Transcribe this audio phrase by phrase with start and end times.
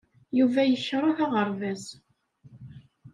[0.37, 1.85] Yuba yekṛeh aɣerbaz.